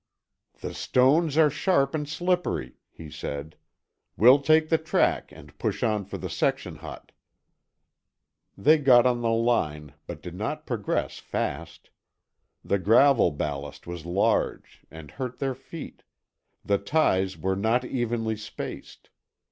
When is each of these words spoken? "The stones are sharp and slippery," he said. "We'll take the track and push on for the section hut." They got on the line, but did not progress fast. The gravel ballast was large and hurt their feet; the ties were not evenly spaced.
"The 0.61 0.73
stones 0.73 1.37
are 1.37 1.51
sharp 1.51 1.93
and 1.93 2.09
slippery," 2.09 2.79
he 2.89 3.11
said. 3.11 3.55
"We'll 4.17 4.41
take 4.41 4.69
the 4.69 4.79
track 4.79 5.31
and 5.31 5.55
push 5.59 5.83
on 5.83 6.05
for 6.05 6.17
the 6.17 6.27
section 6.27 6.77
hut." 6.77 7.11
They 8.57 8.79
got 8.79 9.05
on 9.05 9.21
the 9.21 9.29
line, 9.29 9.93
but 10.07 10.23
did 10.23 10.33
not 10.33 10.65
progress 10.65 11.19
fast. 11.19 11.91
The 12.65 12.79
gravel 12.79 13.29
ballast 13.29 13.85
was 13.85 14.03
large 14.03 14.81
and 14.89 15.11
hurt 15.11 15.37
their 15.37 15.53
feet; 15.53 16.01
the 16.65 16.79
ties 16.79 17.37
were 17.37 17.55
not 17.55 17.85
evenly 17.85 18.37
spaced. 18.37 19.11